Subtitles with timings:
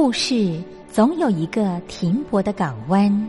[0.00, 3.28] 故事总有一个停泊的港湾。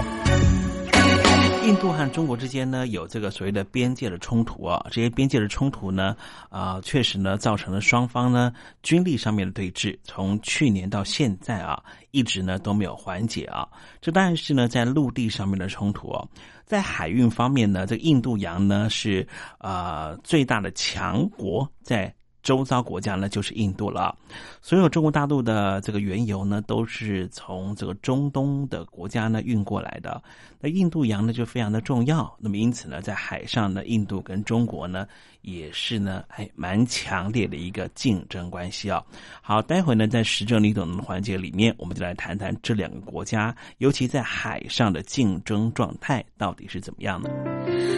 [1.63, 6.15] 印度和中国之间呢有这个所谓的边界的冲突啊，这些边界的冲突呢，
[6.49, 13.67] 啊，确实呢造成了双方呢军力上面的对峙，从去年到现在啊，一直呢都没有缓解啊。
[14.01, 16.27] 这当然是呢在陆地上面的冲突哦，
[16.65, 19.25] 在海运方面呢，这印度洋呢是
[19.59, 22.13] 啊最大的强国在。
[22.43, 24.15] 周遭国家呢，就是印度了。
[24.61, 30.21] 所有中国大陆的这个原油呢，都是从这个中东的国家呢运过来的。
[30.59, 32.31] 那印度洋呢，就非常的重要。
[32.39, 35.07] 那么因此呢，在海上呢，印度跟中国呢，
[35.41, 39.03] 也是呢，哎，蛮强烈的一个竞争关系啊。
[39.41, 47.29] 好，待会呢，在时政你懂的环节里面，我们就来谈谈这两个国家，尤其在海上的竞争状态到底是怎么样的。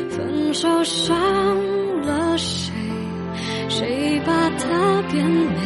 [0.09, 1.15] 分手伤
[2.01, 2.72] 了谁？
[5.13, 5.61] 它变美？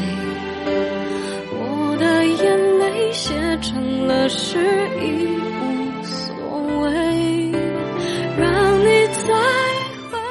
[1.53, 4.57] 我的眼泪写成了诗，
[5.01, 6.35] 已无所
[6.81, 7.51] 谓。
[8.37, 8.85] 让你
[9.25, 9.33] 再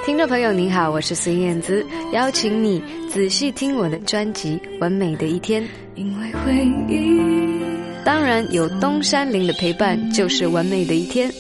[0.05, 5.63] 听众朋友您好，我是孙燕姿，邀请你仔细听我的专辑《完美的一天》，
[5.95, 6.53] 因为回
[6.87, 7.19] 忆，
[8.05, 11.33] 当然有东山林的陪伴，就是完美的一天。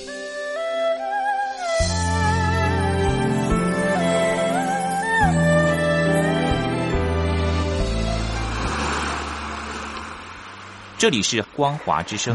[10.98, 12.34] 这里是光华之声。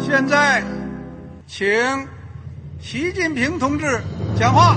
[0.00, 0.62] 现在，
[1.48, 1.66] 请
[2.80, 4.00] 习近平同志
[4.38, 4.76] 讲话。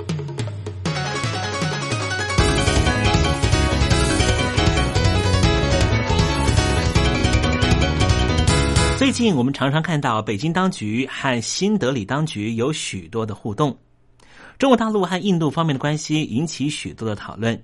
[9.01, 13.75] 最近我们常常看到北京当局和新德里当局有许多的互动，
[14.59, 17.59] 中国大陆和印度方面的关系引起许多的讨论，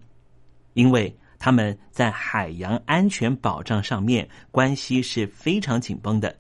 [0.74, 6.36] 因为他们在海洋安全保障上面关系是非常紧绷的。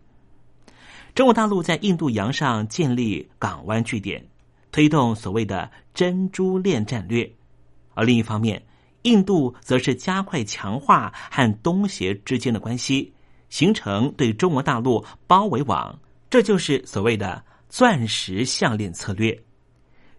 [1.13, 4.25] 中国大陆在印度洋上建立港湾据点，
[4.72, 7.24] 推动所谓的“珍珠链”战略；
[7.94, 8.60] 而另一方面，
[9.04, 13.13] 印度则是加快强化和东协之间的关系，
[13.50, 15.98] 形成对中国大陆包围网，
[16.30, 19.38] 这就是所谓的“钻石项链”策略。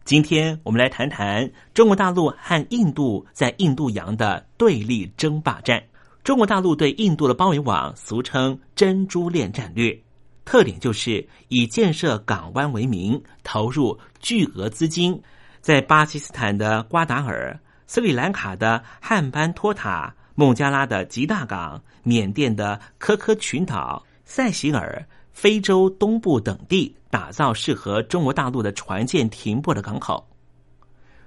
[0.05, 5.83] 今天我们来谈谈中国大陆和印度在印度洋的对立争霸战。
[6.25, 9.99] 中国大陆对印度的包围网，俗称“珍珠链”战略，
[10.45, 15.21] 特点就是以建设港湾为名，投入巨额资金，
[15.61, 25.05] 在巴基斯坦的瓜达尔、斯里兰卡的汉班托塔、孟加拉的吉大港、缅甸的科科群岛、塞西尔。
[25.33, 30.29] 非洲东部等地打造适合中国大陆的船舰停泊的港口。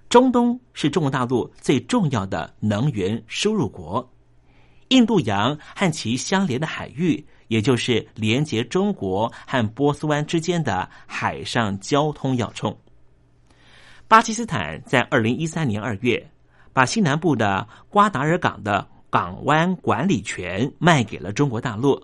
[0.09, 4.05] 中东是中国大陆最重要的能源输入国。
[4.89, 12.77] 印度洋和其相连的海域，也就是连接中国和波斯湾之间的海上交通要冲。
[14.09, 16.29] 巴基斯坦在二零一三年二月
[16.73, 22.01] 把西南部的瓜达尔港的港湾管理权卖给了中国大陆。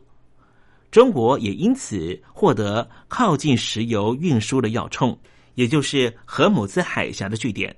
[0.92, 5.18] 中国也因此获得靠近石油运输的要冲，
[5.56, 7.76] 也就是荷姆兹海峡的据点，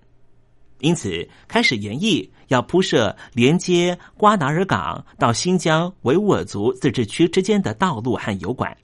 [0.80, 8.76] 因此开始研议要铺设连接瓜达尔港到新疆维吾尔族自治区之间的道路和油管。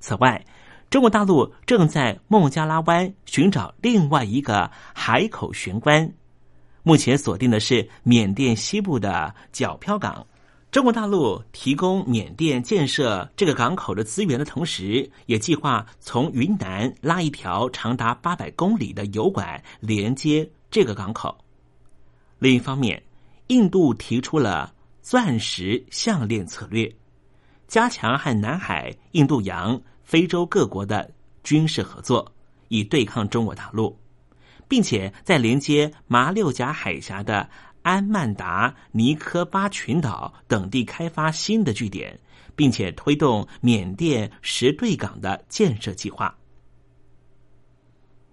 [0.00, 0.44] 此外，
[0.90, 6.12] 中国大陆正在孟加拉湾寻找另外一个海口玄关，
[6.82, 10.26] 目前锁定的是缅甸西部的皎漂港。
[10.70, 21.36] 中国大陆提供缅甸建设这个港口的资源的同时，也计划从云南拉一条长达八百公里的油管连接这个港口。
[22.38, 23.00] 另一方面，
[23.48, 24.72] 印度提出了
[25.02, 26.90] 钻石项链策略，
[27.68, 31.08] 加强和南海、印度洋、非洲各国的
[31.44, 32.32] 军事合作，
[32.68, 33.94] 以对抗中国大陆，
[34.72, 37.46] 并且在连接马六甲海峡的。
[37.82, 42.18] 安曼达、尼科巴群岛等地开发新的据点，
[42.56, 46.34] 并且推动缅甸石对港的建设计划。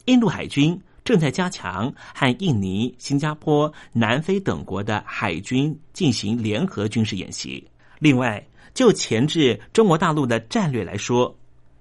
[0.05, 7.67] 印度海军正在加强和印尼、新加坡、南非等国的海军进行联合军事演习。
[7.97, 8.41] 另外，
[8.73, 11.35] 就前置中国大陆的战略来说，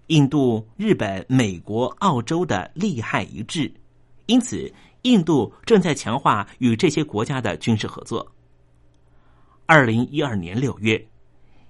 [0.07, 3.71] 印度、日本、美国、澳洲的利害一致，
[4.29, 4.73] 因此。
[5.03, 8.35] 印度正在强化与这些国家的军事合作。
[9.65, 11.01] 二零一二年六月，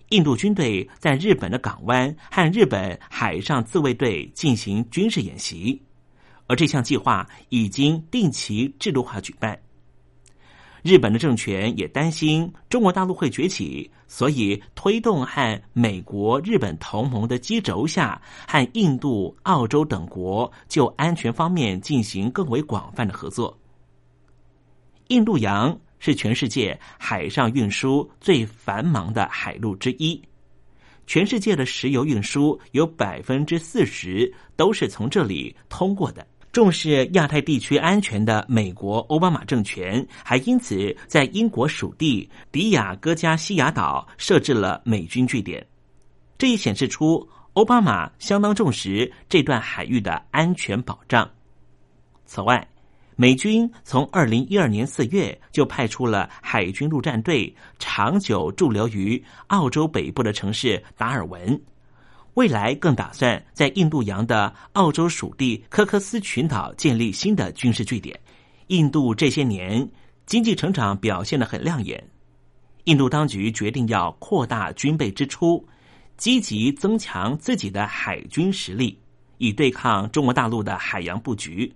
[0.08, 5.80] 印度军队在日本的港湾和日本海上自卫队进行军事演习，
[6.46, 9.60] 而这项计划已经定期制度化举办。
[10.88, 23.54] 日本的政权也担心中国大陆会崛起，所以推动和美国、日本同盟的基轴下，和印度、澳洲等国就安全方面进行更为广泛的合作。
[25.08, 30.18] 印度洋是全世界海上运输最繁忙的海路之一，
[31.06, 36.26] 全世界的石油运输有百分之四十都是从这里通过的。
[36.58, 45.64] 重视亚太地区安全的美国奥巴马政权，还因此在英国属地迪亚哥加西亚岛设置了美军据点。
[46.36, 51.30] 这也显示出奥巴马相当重视这段海域的安全保障。
[52.26, 52.68] 此外，
[53.14, 61.62] 美军从二零一二年四月就派出了海军陆战队，长久驻留于澳洲北部的城市达尔文。
[62.38, 68.16] 未来更打算在印度洋的澳洲属地科克斯群岛建立新的军事据点。
[68.68, 69.90] 印度这些年
[70.24, 72.08] 经济成长表现得很亮眼，
[72.84, 75.66] 印度当局决定要扩大军备支出，
[76.16, 78.96] 积极增强自己的海军实力，
[79.38, 81.74] 以对抗中国大陆的海洋布局。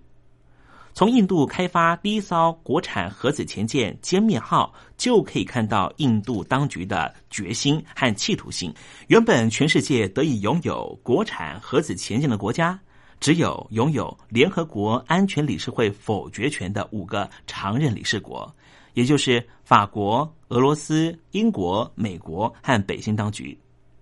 [0.95, 8.71] 从印度开发第一艘国产核子潜舰“歼灭号”就可以看到印度当局的决心和企图心。
[9.07, 12.79] 原本全世界得以拥有国产核子潜舰的国家，
[13.19, 18.55] 只有拥有联合国安全理事会否决权的五个常任理事国，
[18.93, 23.57] 也就是法国、俄罗斯、英国、美国和北京当局。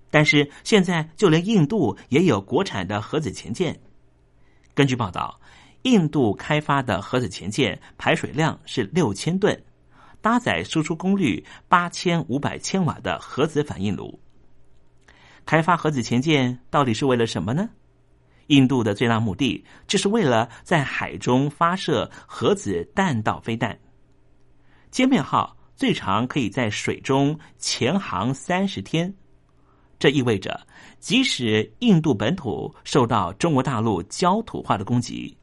[0.10, 3.79] 但是现在，就连印度也有国产的核子潜舰。
[4.75, 5.39] 根据报道。
[5.83, 9.59] 印度开发的核子潜舰排水量是六千吨，
[10.21, 14.19] 搭载输出功率八千五百千瓦的核子反应炉。
[15.45, 17.67] 开发核子潜舰到底是为了什么呢？
[18.47, 23.77] 印度的最大目的就是为了在海中发射核子弹道飞弹。
[24.91, 29.11] 歼灭号最长可以在水中潜航三十天。
[29.97, 30.59] 这意味着，
[31.00, 35.38] 即使印度本土受到中国大陆焦土化的攻击，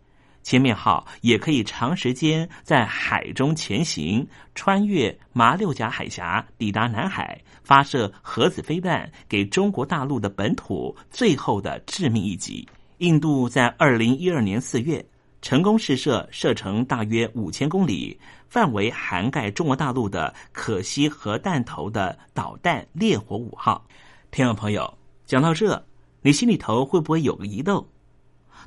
[0.48, 12.66] 千面号也可以长时间在海中前行，穿越马六甲海峡，抵达南海，发射核子飞弹，给中国大陆的本土最后的致命一击。
[12.96, 15.04] 印度在二零一二年四月
[15.42, 23.86] 成功试射射程大约五千公里、范围涵盖中国大陆的可惜核弹头的导弹“烈火五号”。
[24.32, 25.84] 听众朋友，讲到这，
[26.22, 27.86] 你心里头会不会有个疑窦？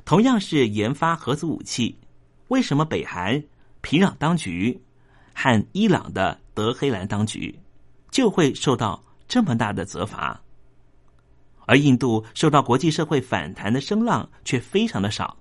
[0.04, 1.98] 同样是研发核子武器，
[2.48, 3.42] 为什么北韩
[3.80, 4.82] 平壤当局
[5.34, 7.58] 和伊朗的德黑兰当局
[8.10, 10.42] 就会受到这么大的责罚，
[11.66, 15.36] 而印度受到国际社会反弹的声浪却非常的少？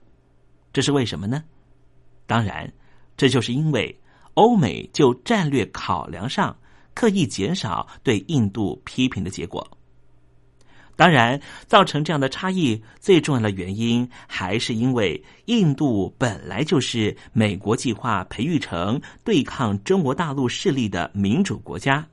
[0.72, 1.44] 这是为什么呢？
[2.26, 2.72] 当然，
[3.18, 4.00] 这就是因为
[4.36, 6.56] 欧美就战略考量上
[6.94, 9.68] 刻意减少对印度批评的结果。
[11.02, 22.08] 当然，造成这样的差异最重要的原因，还是因为印度本来就是美国计划培育成对抗中国大陆势力的民主国家，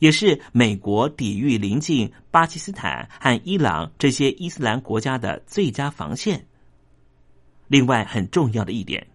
[0.00, 6.44] 也是美国抵御邻近巴基斯坦和伊朗这些伊斯兰国家的最佳防线。
[7.68, 9.06] 另外，很重要的一点，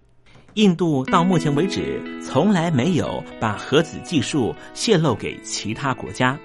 [0.55, 6.35] 印度到目前为止从来没有把核子技术泄露给其他国家。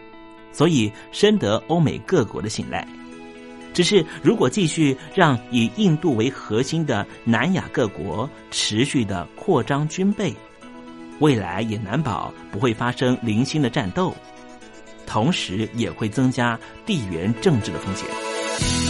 [0.53, 2.87] 所以深得欧美各国的信赖。
[3.73, 10.35] 只是如果继续让以印度为核心的南亚各国持续的扩张军备，
[11.21, 14.13] 未来也难保不会发生零星的战斗，
[15.07, 18.90] 同时也会增加地缘政治的风险。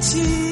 [0.00, 0.47] 情。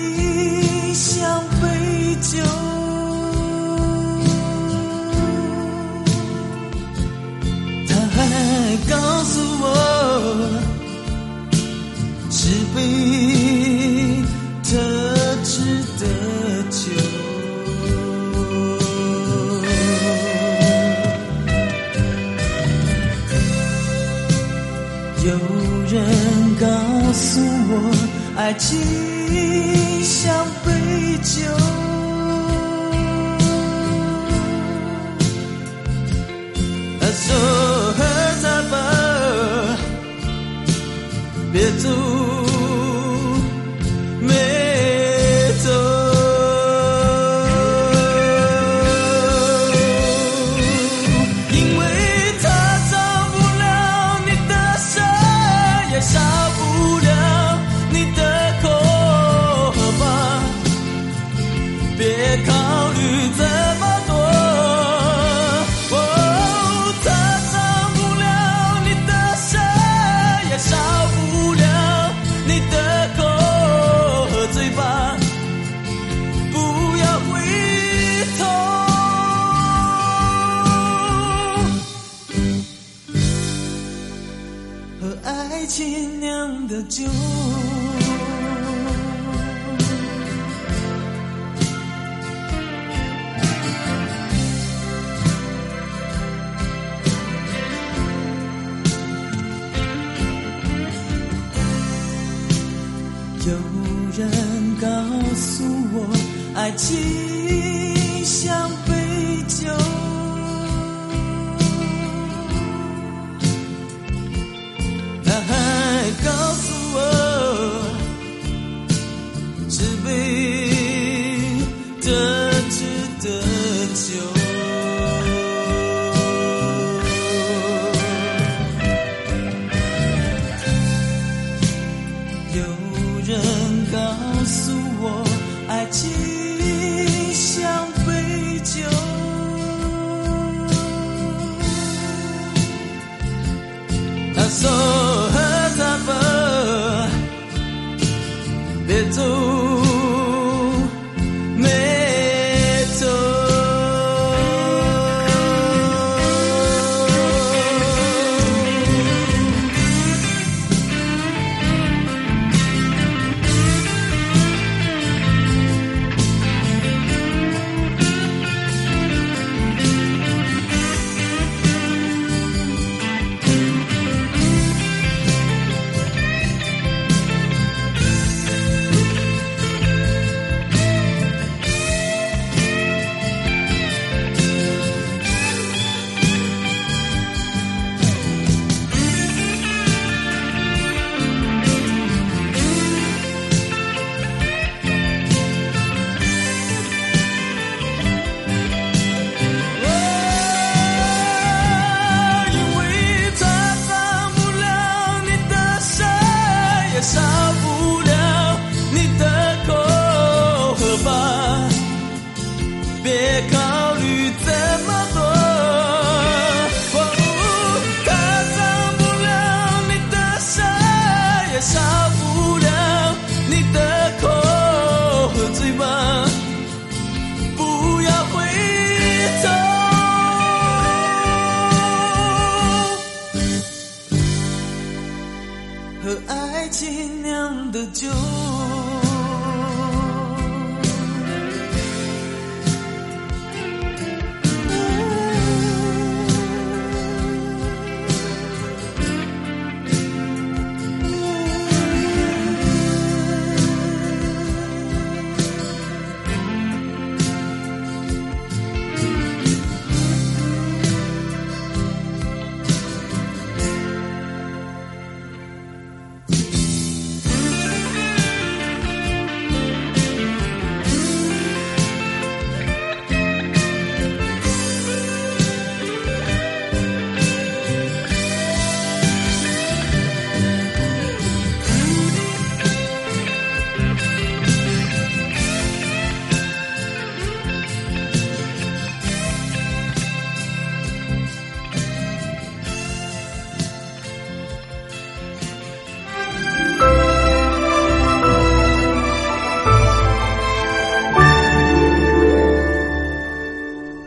[86.88, 87.35] 爱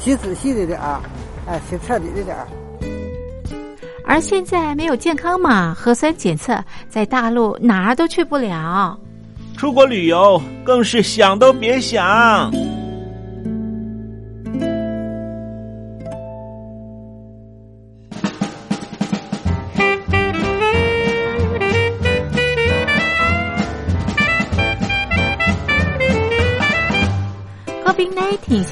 [0.00, 1.00] 洗仔细的点儿，
[1.46, 2.48] 哎，洗彻底的点儿。
[4.06, 6.58] 而现在没有健康码核酸检测，
[6.88, 8.98] 在大陆哪儿都去不了。
[9.56, 12.50] 出国旅游更是想都别想。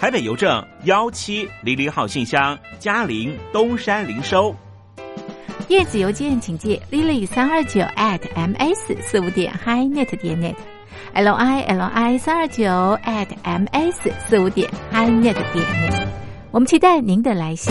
[0.00, 4.56] 台北邮政幺七零零号信箱，嘉陵东山零收。
[5.68, 12.64] 电子邮件请借 lily 三二九 at ms 四五点 hi net 点 net，l i l i 三二九
[13.04, 16.06] at ms 四五点 hi net 点 net，
[16.50, 17.70] 我们期待您的来信。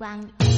[0.00, 0.49] 光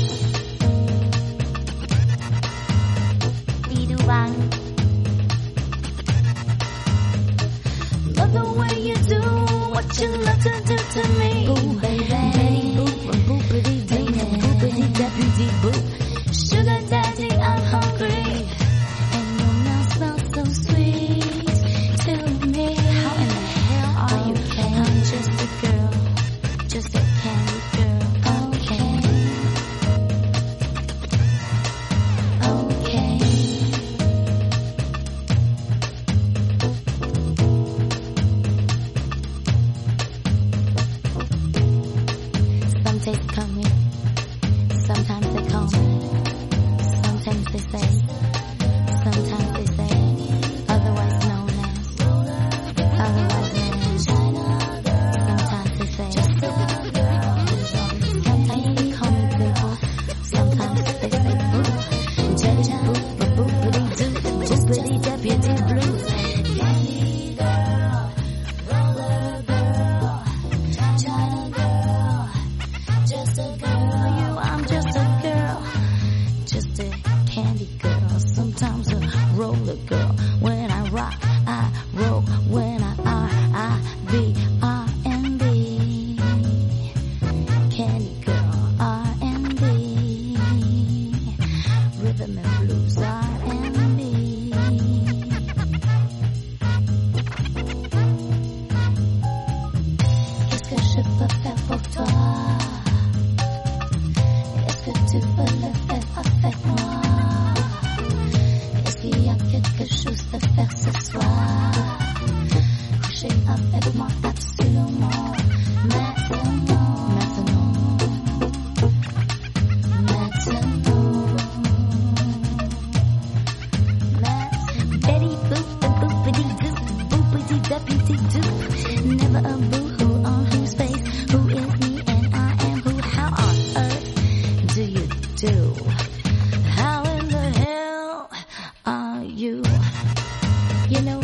[140.93, 141.21] You know,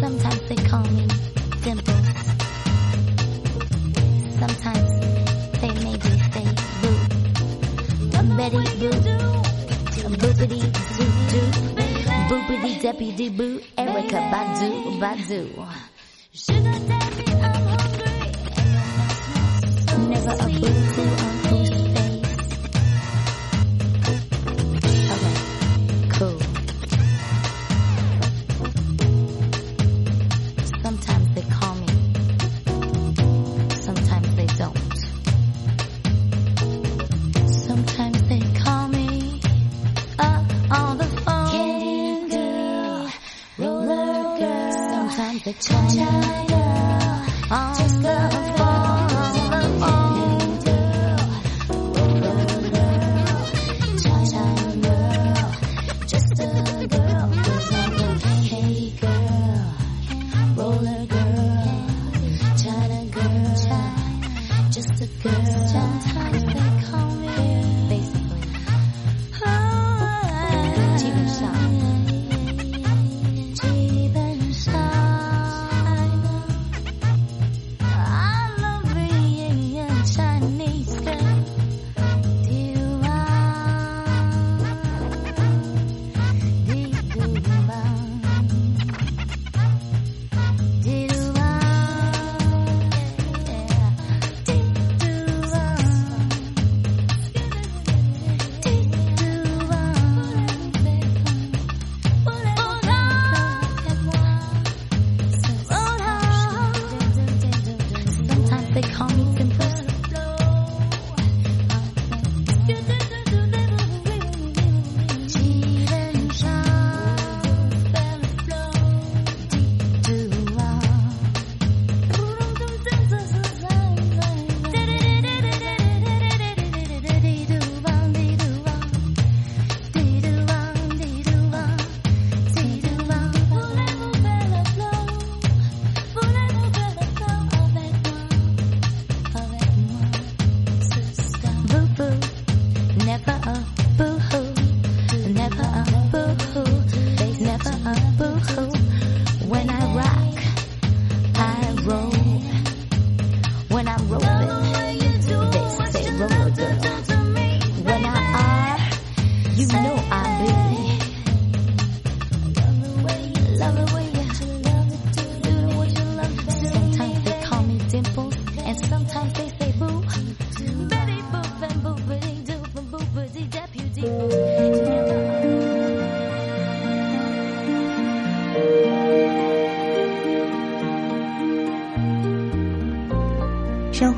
[0.00, 1.06] sometimes they call me
[1.62, 1.94] Dimple.
[4.40, 4.90] Sometimes
[5.60, 6.46] they maybe say
[6.82, 6.98] Boo.
[8.36, 8.90] Betty Boo.
[10.18, 10.60] Boopity
[10.98, 11.48] doo doo.
[12.28, 13.60] Boopity deputy boo.
[13.76, 14.68] Erica Badu
[15.00, 16.97] Badu.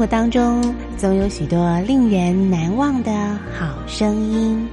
[0.00, 3.12] 活当中总有许多令人难忘的
[3.52, 4.66] 好声音。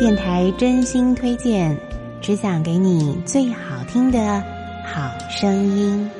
[0.00, 1.76] 电台真心推荐，
[2.20, 4.42] 只想给你最好听的
[4.84, 6.10] 好声音。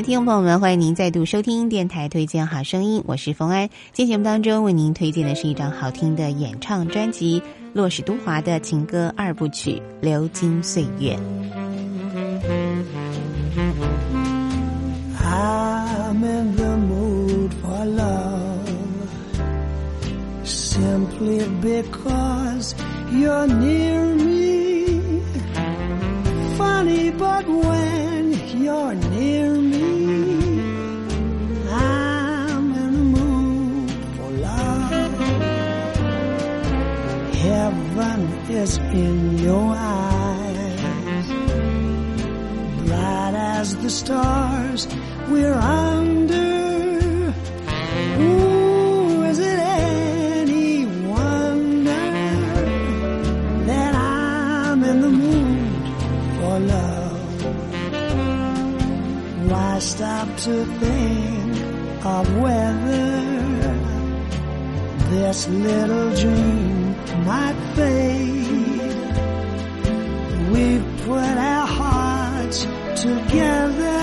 [0.00, 3.68] 的听众朋友们，欢迎您再度收听电台推荐好声音，我是冯安。
[3.92, 7.42] 今天节目当中为您推荐的是一张好听的演唱专辑——
[7.74, 11.14] 洛史都华的情歌二部曲《流金岁月》。
[15.22, 18.66] I'm in the mood for love
[20.44, 22.74] simply because
[23.12, 25.20] you're near me.
[26.56, 29.79] Funny, but when you're near me,
[37.70, 41.28] Heaven is in your eyes.
[42.84, 44.88] Bright as the stars
[45.28, 47.32] we're under.
[48.18, 52.06] Ooh, is it any wonder
[53.66, 55.86] that I'm in the mood
[56.38, 57.42] for love?
[59.48, 63.30] Why stop to think of whether
[65.10, 66.69] this little dream
[67.24, 68.90] might fade?
[70.52, 72.66] We've put our hearts
[73.02, 74.00] together.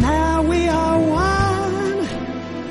[0.00, 2.08] Now we are one.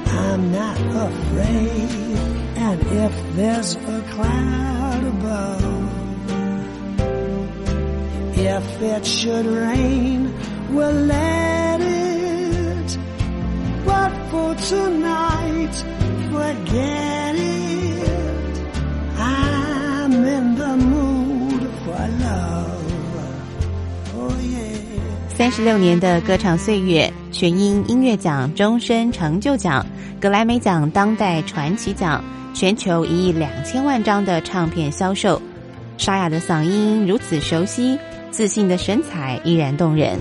[0.07, 0.77] I'm not
[1.07, 2.17] afraid.
[2.65, 5.73] And if there's a cloud above,
[8.37, 10.33] if it should rain,
[10.73, 12.97] we'll let it.
[13.85, 15.75] But for tonight,
[16.31, 17.22] forget
[25.43, 29.85] 三十六年的歌唱岁月，全英音乐奖终身成就奖、
[30.17, 32.23] 格莱美奖当代传奇奖，
[32.53, 35.41] 全球一亿两千万张的唱片销售，
[35.97, 37.99] 沙哑的嗓音如此熟悉，
[38.31, 40.17] 自信的身材依然动人。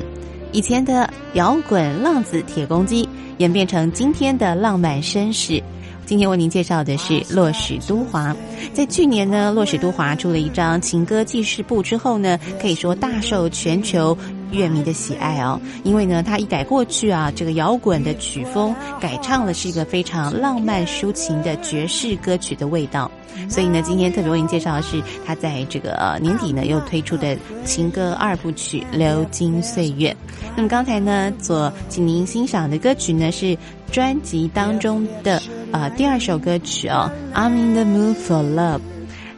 [0.50, 3.08] 以前的摇滚浪子铁公鸡，
[3.38, 5.62] 演变成今天的浪漫绅士。
[6.04, 8.36] 今天为您介绍的是洛史都华。
[8.74, 14.18] 在去年呢，洛史都华出了一张情歌记事簿之后呢，可以说大受全球
[14.52, 15.60] 乐迷的喜爱哦。
[15.82, 23.10] 因为呢，他一改过去啊这个摇滚的曲风，改唱了是一个非常浪漫抒情的爵士歌曲的味道。
[23.48, 27.34] 所以呢，今天特别为您介绍的是他在这个、呃、年底呢又推出的
[27.64, 30.10] 情歌二部曲《流金岁月》。
[30.54, 33.56] 那么刚才呢，所请您欣赏的歌曲呢是
[33.90, 35.40] 专辑当中的
[35.72, 38.80] 呃第二首歌曲哦，《I'm in the Mood for Love》。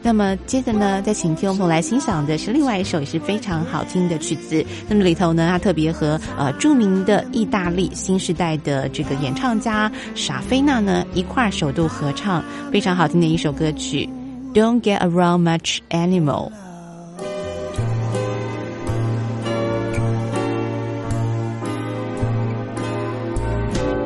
[0.05, 4.63] 那么接着呢，再请听众朋友来欣赏的是另外一首也是非常好听的曲子。
[4.87, 14.07] 那么里头呢，它特别和呃著名的意大利新时代的这个演唱家傻菲娜呢一块儿首度合唱，非常好听的一首歌曲
[14.55, 16.51] 《Don't Get Around Much animal.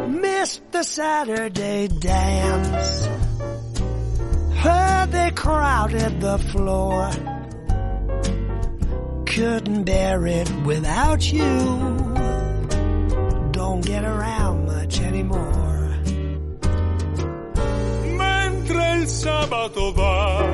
[0.08, 3.10] Miss the Saturday dance.
[4.62, 7.10] Heard they crowded the floor.
[9.26, 11.58] Couldn't bear it without you.
[13.52, 15.68] Don't get around much anymore.
[18.18, 20.46] mentre il sabato va,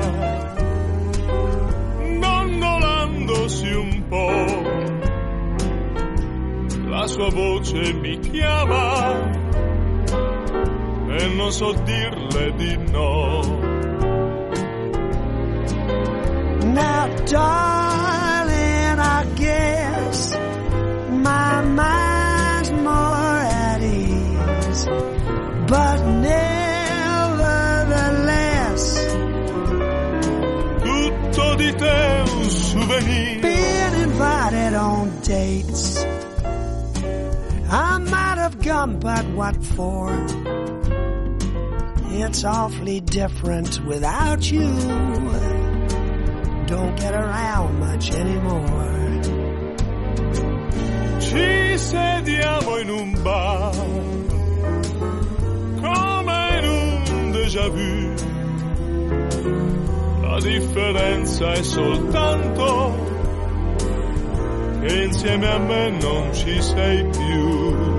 [2.20, 4.44] dondolandosi un po',
[6.88, 9.34] la sua voce mi chiama
[11.18, 13.75] e non so dirle di no.
[16.76, 20.36] Now, darling, I guess
[21.08, 24.84] my mind's more at ease.
[25.72, 28.84] But nevertheless,
[30.84, 33.40] Tutto di te un souvenir.
[33.40, 36.04] being invited on dates,
[37.70, 40.10] I might have gone, but what for?
[42.18, 44.66] It's awfully different without you.
[46.66, 49.20] Don't get around much anymore.
[51.20, 53.72] Ci sediamo in un bar,
[55.80, 58.14] come in un déjà vu.
[60.22, 62.94] La differenza è soltanto
[64.80, 67.95] che insieme a me non ci sei più.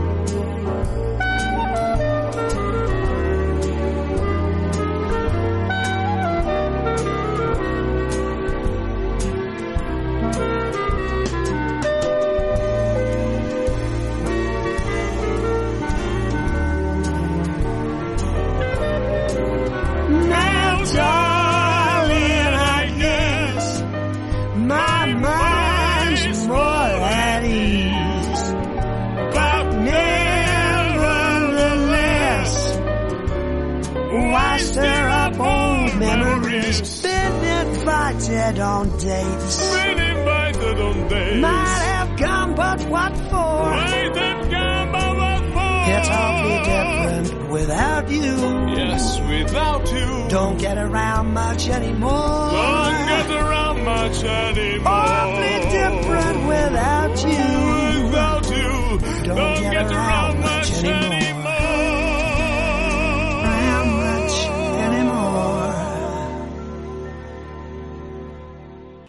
[45.90, 48.36] It's awfully different without you.
[48.78, 50.30] Yes, without you.
[50.30, 52.52] Don't get around much anymore.
[52.52, 54.94] Don't get around much anymore.
[54.94, 58.06] Awfully different without you.
[58.06, 59.00] Without you.
[59.24, 60.82] Don't, get, around much anymore.
[60.82, 61.17] Around much anymore.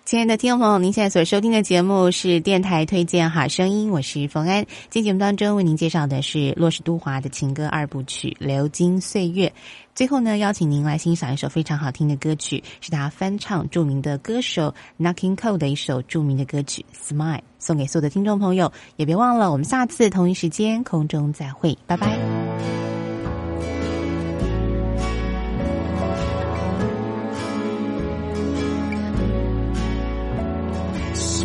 [0.09, 4.65] 亲爱的听众朋友，您现在所收听的节目是电台推荐好声音，我是冯安。
[4.89, 9.49] 今天节目当中为您介绍的是洛氏都华的情歌二部曲《流金岁月》。
[9.95, 16.83] 最后呢，邀请您来欣赏一首非常好听的歌曲，是他翻唱著名的歌手 Knocking Cole 的一首著名的歌曲
[17.15, 18.73] 《Smile》，送给所有的听众朋友。
[18.97, 22.88] 也别忘了，我们下次同一时间空中再会，拜拜。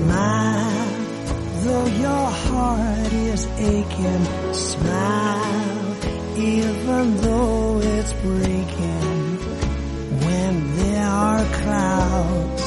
[0.04, 0.88] Smile,
[1.64, 4.26] though your heart is aching.
[4.54, 5.96] Smile,
[6.38, 9.38] even though it's breaking.
[10.26, 12.64] When there are clouds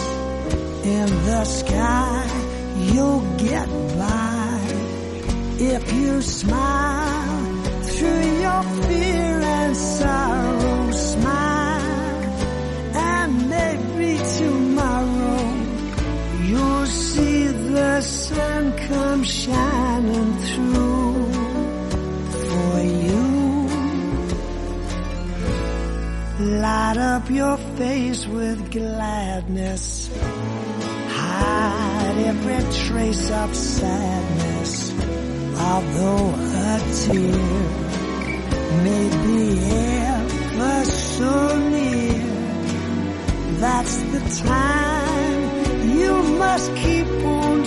[0.86, 2.26] in the sky,
[2.92, 3.68] you'll get
[3.98, 4.60] by.
[5.58, 12.32] If you smile through your fear and sorrow, smile,
[12.94, 14.55] and maybe tomorrow
[17.76, 21.32] the sun comes shining through
[22.46, 23.24] for you.
[26.62, 30.08] Light up your face with gladness.
[31.18, 34.72] Hide every trace of sadness.
[35.68, 36.28] Although
[36.68, 37.44] a tear
[38.86, 39.40] may be
[40.14, 42.24] ever so near,
[43.64, 45.26] that's the time
[45.98, 47.15] you must keep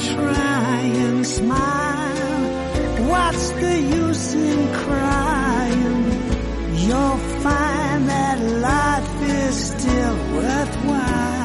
[0.07, 2.41] on and Smile.
[3.09, 6.05] What's the use in crying?
[6.75, 11.38] You'll find that life is still worthwhile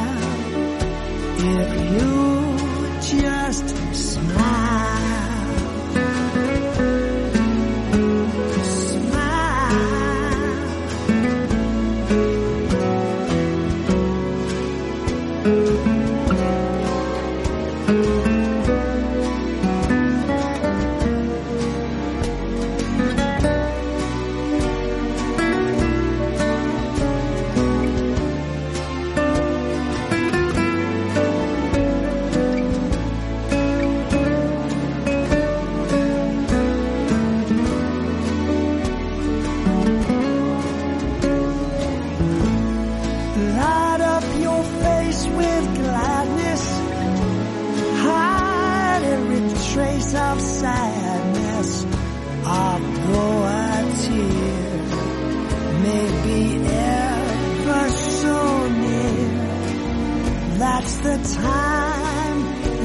[60.84, 62.38] that's the time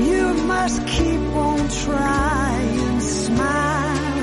[0.04, 3.00] you must keep on trying.
[3.02, 4.22] Smile.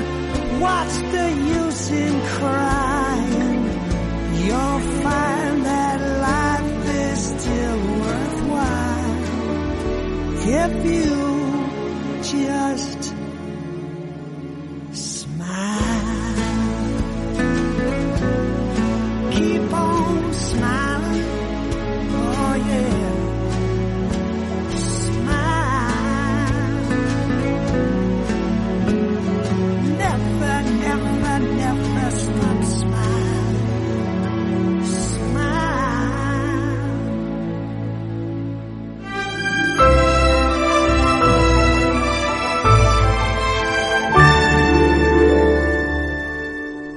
[0.59, 1.27] What's the
[1.61, 3.63] use in crying?
[4.45, 5.97] You'll find that
[6.31, 9.17] life is still worthwhile
[10.63, 11.15] if you
[12.23, 12.96] just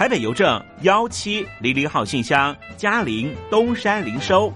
[0.00, 4.50] 台北邮政幺七零零号信箱，嘉陵东山零收。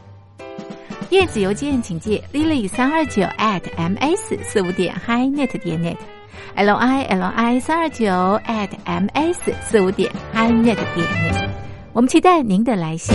[1.10, 8.06] 电子邮件请寄 lily 三二九 at ms 四五点 hi.net 点 net，l i l i 三二九
[8.46, 11.48] at ms 四五点 hi.net 点 net。
[11.92, 13.14] 我们期待您的来信。